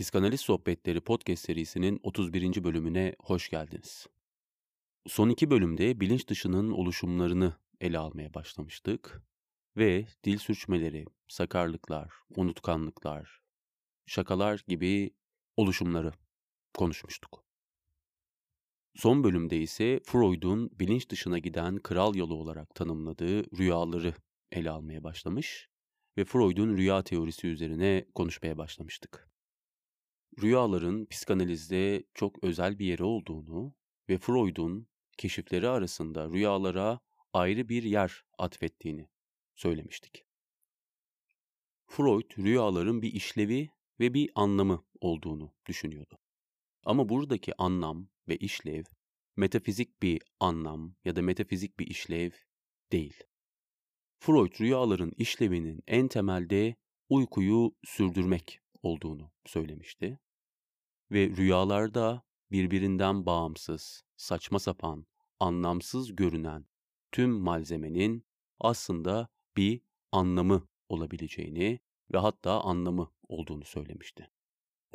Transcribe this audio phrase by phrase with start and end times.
[0.00, 2.64] Psikanaliz Sohbetleri podcast serisinin 31.
[2.64, 4.06] bölümüne hoş geldiniz.
[5.06, 9.22] Son iki bölümde bilinç dışının oluşumlarını ele almaya başlamıştık
[9.76, 13.40] ve dil sürçmeleri, sakarlıklar, unutkanlıklar,
[14.06, 15.10] şakalar gibi
[15.56, 16.12] oluşumları
[16.74, 17.44] konuşmuştuk.
[18.96, 24.14] Son bölümde ise Freud'un bilinç dışına giden kral yolu olarak tanımladığı rüyaları
[24.52, 25.68] ele almaya başlamış
[26.16, 29.29] ve Freud'un rüya teorisi üzerine konuşmaya başlamıştık.
[30.42, 33.74] Rüyaların psikanalizde çok özel bir yeri olduğunu
[34.08, 37.00] ve Freud'un keşifleri arasında rüyalara
[37.32, 39.08] ayrı bir yer atfettiğini
[39.56, 40.24] söylemiştik.
[41.86, 43.70] Freud rüyaların bir işlevi
[44.00, 46.18] ve bir anlamı olduğunu düşünüyordu.
[46.84, 48.84] Ama buradaki anlam ve işlev
[49.36, 52.30] metafizik bir anlam ya da metafizik bir işlev
[52.92, 53.24] değil.
[54.18, 56.76] Freud rüyaların işlevinin en temelde
[57.08, 60.18] uykuyu sürdürmek olduğunu söylemişti.
[61.10, 65.06] Ve rüyalarda birbirinden bağımsız, saçma sapan,
[65.40, 66.66] anlamsız görünen
[67.12, 68.24] tüm malzemenin
[68.60, 69.80] aslında bir
[70.12, 71.80] anlamı olabileceğini
[72.12, 74.30] ve hatta anlamı olduğunu söylemişti.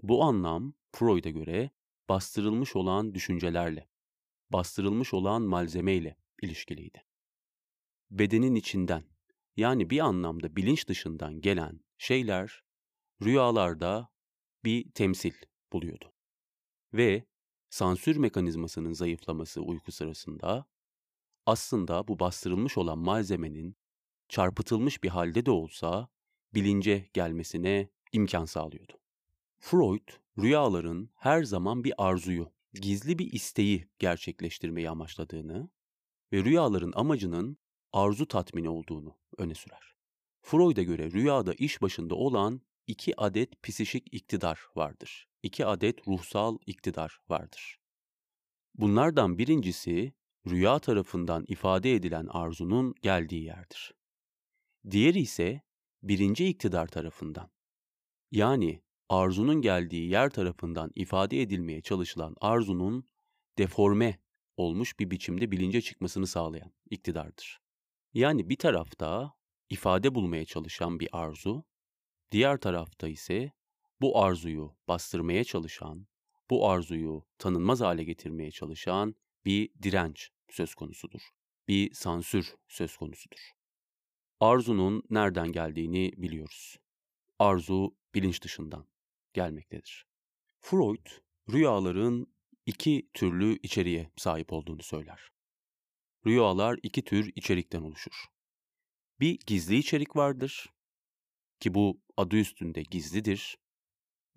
[0.04, 1.70] Bu anlam Freud'a göre
[2.10, 3.90] bastırılmış olan düşüncelerle,
[4.50, 7.06] bastırılmış olan malzemeyle ilişkiliydi.
[8.12, 9.04] Bedenin içinden
[9.58, 12.64] yani bir anlamda bilinç dışından gelen şeyler
[13.24, 14.10] rüyalarda
[14.64, 15.34] bir temsil
[15.74, 16.14] buluyordu.
[16.94, 17.26] Ve
[17.70, 20.66] sansür mekanizmasının zayıflaması uyku sırasında
[21.46, 23.78] aslında bu bastırılmış olan malzemenin
[24.30, 26.08] çarpıtılmış bir halde de olsa
[26.54, 28.94] bilince gelmesine imkan sağlıyordu.
[29.60, 35.70] Freud, rüyaların her zaman bir arzuyu, gizli bir isteği gerçekleştirmeyi amaçladığını
[36.34, 37.58] ve rüyaların amacının
[37.94, 39.96] arzu tatmini olduğunu öne sürer.
[40.42, 45.28] Freud'a göre rüyada iş başında olan iki adet psişik iktidar vardır.
[45.44, 47.80] İki adet ruhsal iktidar vardır.
[48.76, 50.14] Bunlardan birincisi
[50.48, 53.94] rüya tarafından ifade edilen arzunun geldiği yerdir.
[54.92, 55.62] Diğeri ise
[56.04, 57.52] birinci iktidar tarafından
[58.32, 63.10] yani arzunun geldiği yer tarafından ifade edilmeye çalışılan arzunun
[63.58, 64.20] deforme
[64.58, 67.60] olmuş bir biçimde bilince çıkmasını sağlayan iktidardır.
[68.14, 69.34] Yani bir tarafta
[69.70, 71.66] ifade bulmaya çalışan bir arzu,
[72.32, 73.52] diğer tarafta ise
[74.02, 76.08] bu arzuyu bastırmaya çalışan,
[76.50, 79.16] bu arzuyu tanınmaz hale getirmeye çalışan
[79.46, 81.22] bir direnç söz konusudur.
[81.68, 83.52] Bir sansür söz konusudur.
[84.40, 86.80] Arzunun nereden geldiğini biliyoruz.
[87.40, 88.88] Arzu bilinç dışından
[89.34, 90.06] gelmektedir.
[90.60, 91.06] Freud,
[91.52, 92.28] rüyaların
[92.66, 95.32] iki türlü içeriğe sahip olduğunu söyler.
[96.26, 98.26] Rüyalar iki tür içerikten oluşur.
[99.20, 100.75] Bir gizli içerik vardır
[101.60, 103.58] ki bu adı üstünde gizlidir.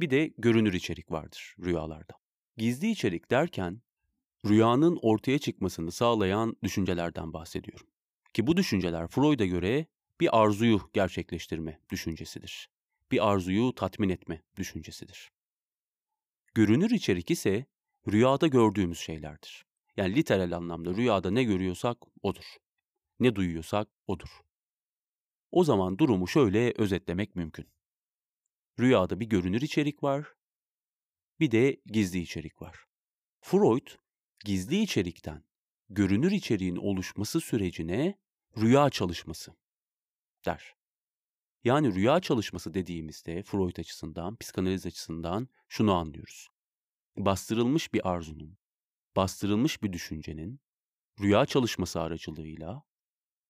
[0.01, 2.15] Bir de görünür içerik vardır rüyalarda.
[2.57, 3.83] Gizli içerik derken
[4.47, 7.87] rüyanın ortaya çıkmasını sağlayan düşüncelerden bahsediyorum.
[8.35, 9.87] Ki bu düşünceler Freud'a göre
[10.21, 12.69] bir arzuyu gerçekleştirme düşüncesidir.
[13.11, 15.31] Bir arzuyu tatmin etme düşüncesidir.
[16.55, 17.67] Görünür içerik ise
[18.13, 19.67] rüyada gördüğümüz şeylerdir.
[19.97, 22.45] Yani literal anlamda rüyada ne görüyorsak odur.
[23.21, 24.29] Ne duyuyorsak odur.
[25.51, 27.67] O zaman durumu şöyle özetlemek mümkün.
[28.81, 30.27] Rüyada bir görünür içerik var,
[31.41, 32.87] bir de gizli içerik var.
[33.41, 33.87] Freud,
[34.45, 35.45] gizli içerikten
[35.89, 38.19] görünür içeriğin oluşması sürecine
[38.57, 39.55] rüya çalışması
[40.47, 40.75] der.
[41.65, 46.49] Yani rüya çalışması dediğimizde Freud açısından, psikanaliz açısından şunu anlıyoruz.
[47.17, 48.59] Bastırılmış bir arzunun,
[49.17, 50.61] bastırılmış bir düşüncenin
[51.21, 52.83] rüya çalışması aracılığıyla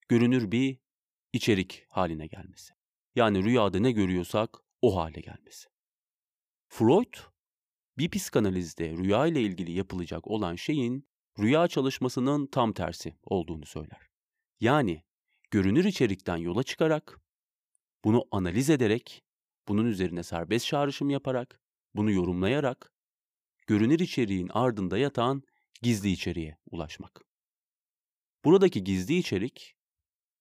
[0.09, 0.79] görünür bir
[1.33, 2.75] içerik haline gelmesi.
[3.15, 5.69] Yani rüyada ne görüyorsak o hale gelmesi.
[6.69, 7.15] Freud
[7.99, 11.09] bir psikanalizde rüya ile ilgili yapılacak olan şeyin
[11.39, 14.09] rüya çalışmasının tam tersi olduğunu söyler.
[14.61, 15.05] Yani
[15.51, 17.21] görünür içerikten yola çıkarak,
[18.05, 19.25] bunu analiz ederek,
[19.69, 21.61] bunun üzerine serbest çağrışım yaparak,
[21.95, 22.93] bunu yorumlayarak,
[23.67, 25.43] görünür içeriğin ardında yatan
[25.83, 27.25] gizli içeriğe ulaşmak.
[28.45, 29.77] Buradaki gizli içerik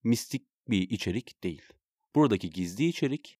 [0.04, 1.64] mistik bir içerik değil.
[2.16, 3.40] Buradaki gizli içerik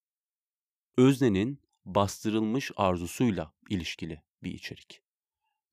[0.98, 5.02] öznenin bastırılmış arzusuyla ilişkili bir içerik.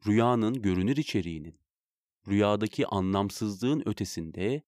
[0.06, 1.60] Rüyanın görünür içeriğinin
[2.28, 4.62] rüyadaki anlamsızlığın ötesinde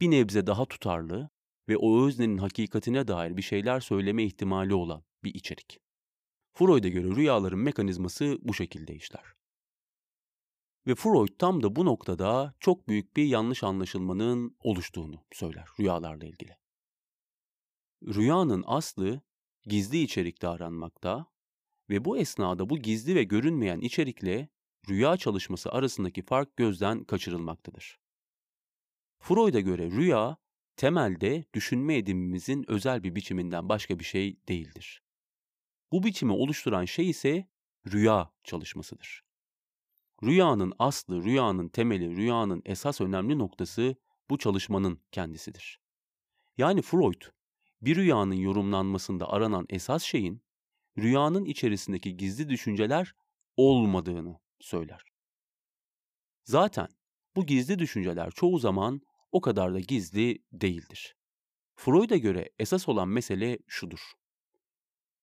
[0.00, 1.30] bir nebze daha tutarlı
[1.68, 5.78] ve o öznenin hakikatine dair bir şeyler söyleme ihtimali olan bir içerik.
[6.52, 9.39] Freud'a göre rüyaların mekanizması bu şekilde işler.
[10.86, 16.56] Ve Freud tam da bu noktada çok büyük bir yanlış anlaşılmanın oluştuğunu söyler rüyalarla ilgili.
[18.02, 19.20] Rüyanın aslı
[19.64, 21.26] gizli içerikte aranmakta
[21.90, 24.48] Ve bu esnada bu gizli ve görünmeyen içerikle
[24.88, 28.00] rüya çalışması arasındaki fark gözden kaçırılmaktadır.
[29.18, 30.36] Freud'a göre rüya
[30.76, 35.02] temelde düşünme edimimizin özel bir biçiminden başka bir şey değildir.
[35.92, 37.48] Bu biçimi oluşturan şey ise
[37.86, 39.29] rüya çalışmasıdır.
[40.22, 43.96] Rüyanın aslı, rüyanın temeli, rüyanın esas önemli noktası
[44.30, 45.80] bu çalışmanın kendisidir.
[46.58, 47.22] Yani Freud,
[47.82, 50.42] bir rüyanın yorumlanmasında aranan esas şeyin
[50.98, 53.14] rüyanın içerisindeki gizli düşünceler
[53.56, 55.02] olmadığını söyler.
[56.44, 56.88] Zaten
[57.36, 59.00] bu gizli düşünceler çoğu zaman
[59.32, 61.16] o kadar da gizli değildir.
[61.74, 64.00] Freud'a göre esas olan mesele şudur.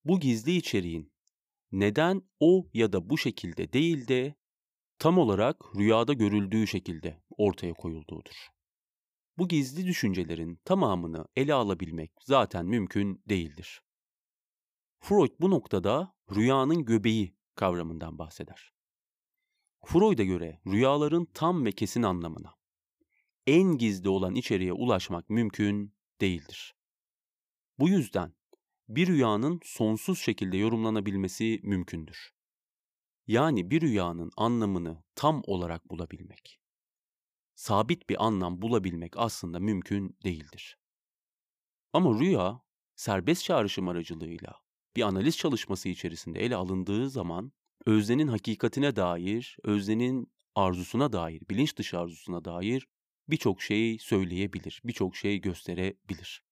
[0.06, 1.12] Bu gizli içeriğin
[1.72, 4.36] neden o ya da bu şekilde değil de
[5.00, 8.48] tam olarak rüyada görüldüğü şekilde ortaya koyulduğudur.
[9.38, 13.82] Bu gizli düşüncelerin tamamını ele alabilmek zaten mümkün değildir.
[15.00, 18.74] Freud bu noktada rüyanın göbeği kavramından bahseder.
[19.86, 22.56] Freud'a göre rüyaların tam ve kesin anlamına,
[23.48, 26.76] en gizli olan içeriğe ulaşmak mümkün değildir.
[27.80, 28.34] Bu yüzden
[28.90, 32.37] bir rüyanın sonsuz şekilde yorumlanabilmesi mümkündür.
[33.28, 36.60] Yani bir rüyanın anlamını tam olarak bulabilmek.
[37.56, 40.78] Sabit bir anlam bulabilmek aslında mümkün değildir.
[41.94, 42.62] Ama rüya
[42.96, 44.56] serbest çağrışım aracılığıyla
[44.96, 47.52] bir analiz çalışması içerisinde ele alındığı zaman
[47.86, 52.88] öznenin hakikatine dair, öznenin arzusuna dair, bilinç dışı arzusuna dair
[53.30, 56.44] birçok şey söyleyebilir, birçok şey gösterebilir.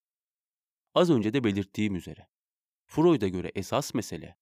[0.93, 2.27] Az önce de belirttiğim üzere,
[2.85, 4.37] Freud'a göre esas mesele,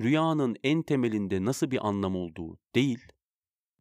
[0.00, 3.06] rüyanın en temelinde nasıl bir anlam olduğu değil,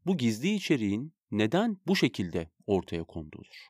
[0.05, 3.67] bu gizli içeriğin neden bu şekilde ortaya konduğudur.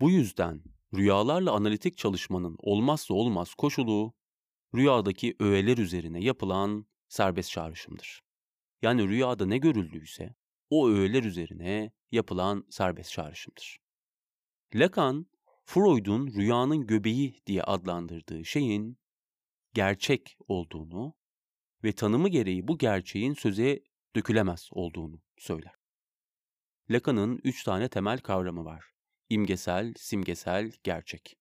[0.00, 0.62] Bu yüzden
[0.94, 4.14] rüyalarla analitik çalışmanın olmazsa olmaz koşulu,
[4.74, 8.22] rüyadaki öğeler üzerine yapılan serbest çağrışımdır.
[8.82, 10.34] Yani rüyada ne görüldüyse
[10.70, 13.78] o öğeler üzerine yapılan serbest çağrışımdır.
[14.74, 15.26] Lacan,
[15.64, 18.98] Freud'un rüyanın göbeği diye adlandırdığı şeyin
[19.74, 21.14] gerçek olduğunu
[21.84, 23.80] ve tanımı gereği bu gerçeğin söze
[24.16, 25.74] dökülemez olduğunu söyler.
[26.90, 28.84] Lacan'ın üç tane temel kavramı var.
[29.28, 31.36] İmgesel, simgesel, gerçek.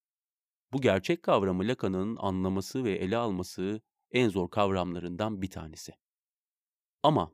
[0.74, 3.82] Bu gerçek kavramı Lacan'ın anlaması ve ele alması
[4.12, 5.94] en zor kavramlarından bir tanesi.
[7.04, 7.34] Ama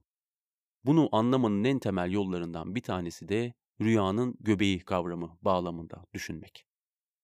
[0.86, 6.66] bunu anlamanın en temel yollarından bir tanesi de rüyanın göbeği kavramı bağlamında düşünmek.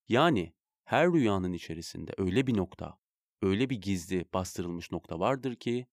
[0.07, 0.53] Yani
[0.83, 2.99] her rüyanın içerisinde öyle bir nokta,
[3.41, 5.87] öyle bir gizli bastırılmış nokta vardır ki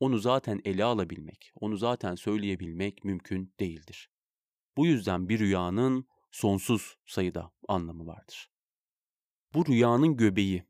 [0.00, 4.10] onu zaten ele alabilmek, onu zaten söyleyebilmek mümkün değildir.
[4.76, 8.50] Bu yüzden bir rüyanın sonsuz sayıda anlamı vardır.
[9.54, 10.64] Bu rüyanın göbeği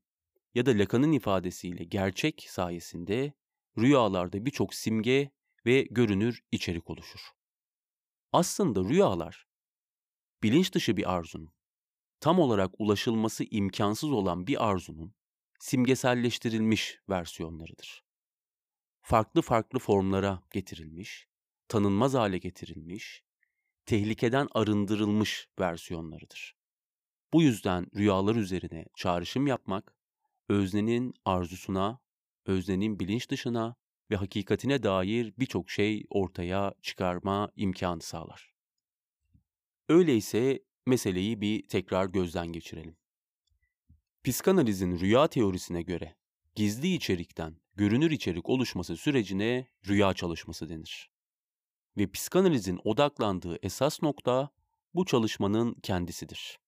[0.55, 3.33] ya da Lacan'ın ifadesiyle gerçek sayesinde
[3.79, 5.31] rüyalarda birçok simge
[5.67, 7.21] ve görünür içerik oluşur.
[8.33, 9.47] Aslında rüyalar
[10.43, 11.53] bilinç dışı bir arzunun,
[12.21, 15.15] tam olarak ulaşılması imkansız olan bir arzunun
[15.61, 18.05] simgeselleştirilmiş versiyonlarıdır.
[19.03, 21.29] Farklı farklı formlara getirilmiş,
[21.69, 23.25] tanınmaz hale getirilmiş,
[23.87, 26.57] tehlikeden arındırılmış versiyonlarıdır.
[27.33, 29.97] Bu yüzden rüyalar üzerine çağrışım yapmak,
[30.49, 32.01] öznenin arzusuna,
[32.47, 33.77] öznenin bilinç dışına
[34.11, 38.55] ve hakikatine dair birçok şey ortaya çıkarma imkanı sağlar.
[39.89, 43.00] Öyleyse meseleyi bir tekrar gözden geçirelim.
[44.25, 46.17] Psikanalizin rüya teorisine göre
[46.55, 51.11] gizli içerikten görünür içerik oluşması sürecine rüya çalışması denir.
[51.97, 54.51] Ve psikanalizin odaklandığı esas nokta
[54.95, 56.59] bu çalışmanın kendisidir.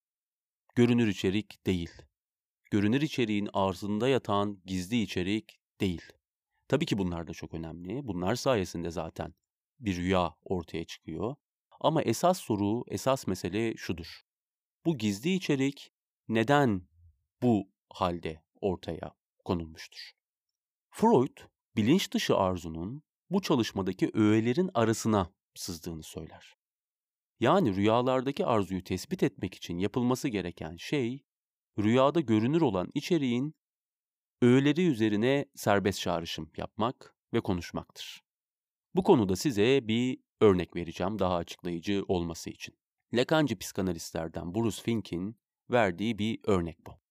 [0.75, 1.91] Görünür içerik değil.
[2.71, 6.03] Görünür içeriğin arzında yatan gizli içerik değil.
[6.69, 8.07] Tabii ki bunlar da çok önemli.
[8.07, 9.35] Bunlar sayesinde zaten
[9.81, 11.35] bir rüya ortaya çıkıyor.
[11.81, 14.23] Ama esas soru, esas mesele şudur.
[14.85, 15.93] Bu gizli içerik
[16.29, 16.92] neden
[17.43, 20.11] bu halde ortaya konulmuştur?
[20.91, 21.37] Freud,
[21.77, 26.57] bilinç dışı arzunun bu çalışmadaki öğelerin arasına sızdığını söyler.
[27.41, 31.25] Yani rüyalardaki arzuyu tespit etmek için yapılması gereken şey,
[31.79, 33.55] rüyada görünür olan içeriğin
[34.43, 38.23] öğeleri üzerine serbest çağrışım yapmak ve konuşmaktır.
[38.95, 42.79] Bu konuda size bir örnek vereceğim daha açıklayıcı olması için.
[43.13, 45.37] Lacancı psikanalistlerden Bruce Fink'in
[45.71, 47.02] verdiği bir örnek bu.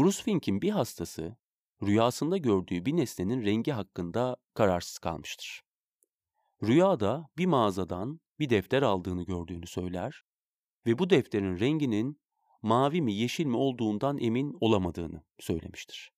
[0.00, 1.36] Bruce Fink'in bir hastası
[1.82, 5.62] rüyasında gördüğü bir nesnenin rengi hakkında kararsız kalmıştır.
[6.62, 10.22] Rüyada bir mağazadan bir defter aldığını gördüğünü söyler
[10.86, 12.20] ve bu defterin renginin
[12.62, 16.12] mavi mi yeşil mi olduğundan emin olamadığını söylemiştir.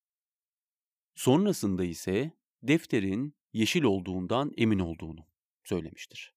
[1.15, 5.27] Sonrasında ise defterin yeşil olduğundan emin olduğunu
[5.65, 6.35] söylemiştir.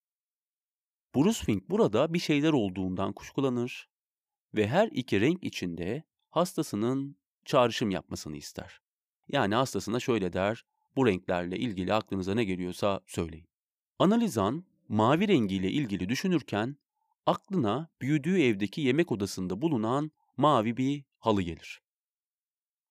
[1.15, 3.89] Bruce Fink burada bir şeyler olduğundan kuşkulanır
[4.53, 8.81] ve her iki renk içinde hastasının çağrışım yapmasını ister.
[9.27, 13.47] Yani hastasına şöyle der, bu renklerle ilgili aklınıza ne geliyorsa söyleyin.
[13.99, 16.77] Analizan mavi rengiyle ilgili düşünürken
[17.25, 21.81] aklına büyüdüğü evdeki yemek odasında bulunan mavi bir halı gelir.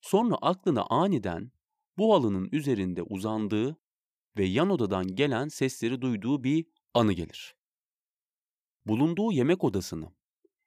[0.00, 1.52] Sonra aklına aniden
[1.98, 3.76] bu halının üzerinde uzandığı
[4.38, 7.56] ve yan odadan gelen sesleri duyduğu bir anı gelir.
[8.86, 10.12] Bulunduğu yemek odasını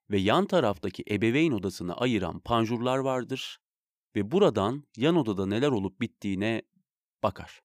[0.09, 3.59] ve yan taraftaki ebeveyn odasını ayıran panjurlar vardır
[4.17, 6.61] ve buradan yan odada neler olup bittiğine
[7.23, 7.61] bakar.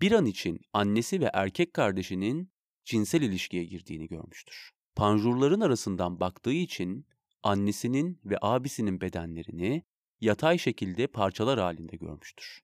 [0.00, 2.52] Bir an için annesi ve erkek kardeşinin
[2.84, 4.70] cinsel ilişkiye girdiğini görmüştür.
[4.94, 7.06] Panjurların arasından baktığı için
[7.42, 9.84] annesinin ve abisinin bedenlerini
[10.20, 12.60] yatay şekilde parçalar halinde görmüştür.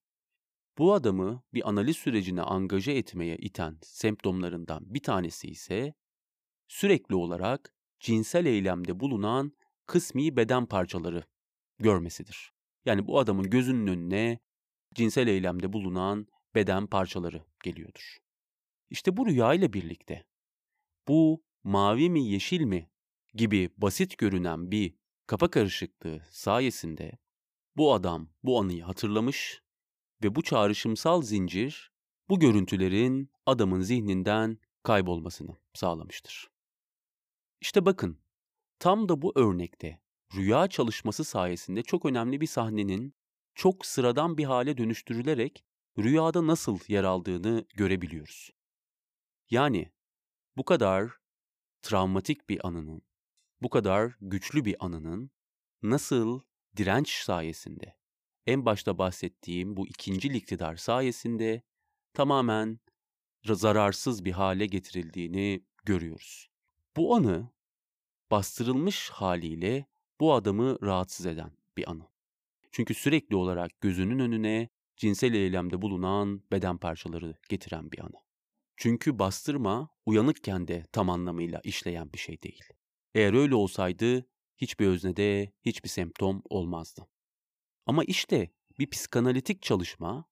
[0.78, 5.94] Bu adamı bir analiz sürecine angaje etmeye iten semptomlarından bir tanesi ise
[6.68, 9.52] sürekli olarak cinsel eylemde bulunan
[9.86, 11.24] kısmi beden parçaları
[11.78, 12.51] görmesidir.
[12.84, 14.38] Yani bu adamın gözünün önüne
[14.94, 18.18] cinsel eylemde bulunan beden parçaları geliyordur.
[18.90, 20.24] İşte bu rüya ile birlikte
[21.08, 22.90] bu mavi mi yeşil mi
[23.34, 24.94] gibi basit görünen bir
[25.26, 27.18] kafa karışıklığı sayesinde
[27.76, 29.62] bu adam bu anıyı hatırlamış
[30.24, 31.92] ve bu çağrışımsal zincir
[32.28, 36.48] bu görüntülerin adamın zihninden kaybolmasını sağlamıştır.
[37.60, 38.18] İşte bakın,
[38.78, 40.01] tam da bu örnekte
[40.34, 43.14] rüya çalışması sayesinde çok önemli bir sahnenin
[43.54, 45.64] çok sıradan bir hale dönüştürülerek
[45.98, 48.50] rüyada nasıl yer aldığını görebiliyoruz.
[49.50, 49.92] Yani
[50.56, 51.10] bu kadar
[51.82, 53.02] travmatik bir anının,
[53.62, 55.30] bu kadar güçlü bir anının
[55.82, 56.40] nasıl
[56.76, 57.96] direnç sayesinde,
[58.46, 61.62] en başta bahsettiğim bu ikinci iktidar sayesinde
[62.14, 62.80] tamamen
[63.44, 66.48] zararsız bir hale getirildiğini görüyoruz.
[66.96, 67.50] Bu anı
[68.30, 69.86] bastırılmış haliyle
[70.22, 72.08] bu adamı rahatsız eden bir anı.
[72.72, 78.22] Çünkü sürekli olarak gözünün önüne cinsel eylemde bulunan beden parçaları getiren bir anı.
[78.76, 82.64] Çünkü bastırma uyanıkken de tam anlamıyla işleyen bir şey değil.
[83.14, 84.26] Eğer öyle olsaydı
[84.56, 87.08] hiçbir öznede hiçbir semptom olmazdı.
[87.86, 90.24] Ama işte bir psikanalitik çalışma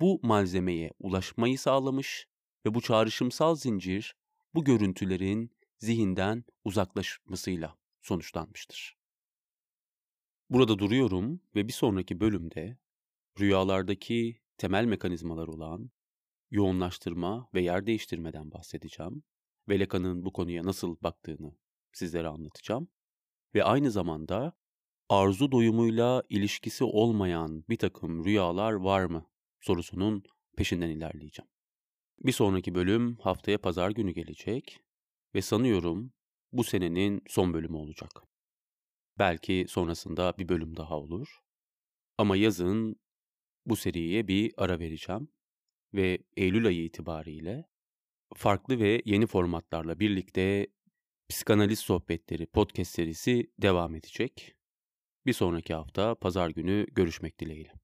[0.00, 2.26] bu malzemeye ulaşmayı sağlamış
[2.66, 4.14] ve bu çağrışımsal zincir
[4.54, 9.01] bu görüntülerin zihinden uzaklaşmasıyla sonuçlanmıştır.
[10.52, 12.78] Burada duruyorum ve bir sonraki bölümde
[13.40, 15.90] rüyalardaki temel mekanizmalar olan
[16.50, 19.22] yoğunlaştırma ve yer değiştirmeden bahsedeceğim
[19.68, 21.56] ve Lacan'ın bu konuya nasıl baktığını
[21.92, 22.88] sizlere anlatacağım
[23.54, 24.52] ve aynı zamanda
[25.08, 29.26] arzu doyumuyla ilişkisi olmayan bir takım rüyalar var mı
[29.60, 30.22] sorusunun
[30.56, 31.48] peşinden ilerleyeceğim.
[32.20, 34.80] Bir sonraki bölüm haftaya pazar günü gelecek
[35.34, 36.12] ve sanıyorum
[36.52, 38.31] bu senenin son bölümü olacak.
[39.22, 41.38] Belki sonrasında bir bölüm daha olur.
[42.18, 42.96] Ama yazın
[43.66, 45.28] bu seriye bir ara vereceğim
[45.94, 47.64] ve Eylül ayı itibariyle
[48.34, 50.66] farklı ve yeni formatlarla birlikte
[51.28, 54.56] Psikanaliz Sohbetleri podcast serisi devam edecek.
[55.26, 57.81] Bir sonraki hafta pazar günü görüşmek dileğiyle.